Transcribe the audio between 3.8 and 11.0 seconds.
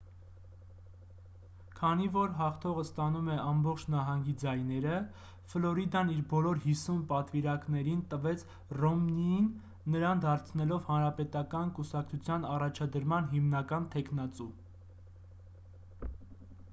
նահանգի ձայները ֆլորիդան իր բոլոր հիսուն պատվիրակներին տվեց ռոմնիին նրան դարձնելով